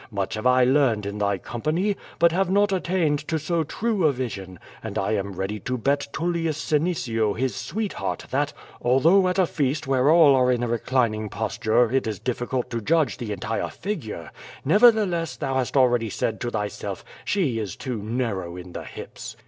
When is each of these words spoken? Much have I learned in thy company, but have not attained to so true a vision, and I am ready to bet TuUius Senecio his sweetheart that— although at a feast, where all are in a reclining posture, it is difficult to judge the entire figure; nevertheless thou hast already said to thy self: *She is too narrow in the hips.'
Much 0.09 0.33
have 0.33 0.47
I 0.47 0.63
learned 0.63 1.05
in 1.05 1.19
thy 1.19 1.37
company, 1.37 1.95
but 2.17 2.31
have 2.31 2.49
not 2.49 2.71
attained 2.71 3.19
to 3.27 3.37
so 3.37 3.63
true 3.63 4.05
a 4.07 4.11
vision, 4.11 4.57
and 4.81 4.97
I 4.97 5.11
am 5.11 5.33
ready 5.33 5.59
to 5.59 5.77
bet 5.77 6.07
TuUius 6.11 6.55
Senecio 6.55 7.37
his 7.37 7.55
sweetheart 7.55 8.25
that— 8.31 8.51
although 8.81 9.27
at 9.27 9.37
a 9.37 9.45
feast, 9.45 9.85
where 9.85 10.09
all 10.09 10.33
are 10.33 10.51
in 10.51 10.63
a 10.63 10.67
reclining 10.67 11.29
posture, 11.29 11.91
it 11.91 12.07
is 12.07 12.17
difficult 12.17 12.71
to 12.71 12.81
judge 12.81 13.17
the 13.19 13.31
entire 13.31 13.69
figure; 13.69 14.31
nevertheless 14.65 15.35
thou 15.37 15.53
hast 15.53 15.77
already 15.77 16.09
said 16.09 16.41
to 16.41 16.49
thy 16.49 16.67
self: 16.67 17.05
*She 17.23 17.59
is 17.59 17.75
too 17.75 18.01
narrow 18.01 18.57
in 18.57 18.73
the 18.73 18.85
hips.' 18.85 19.37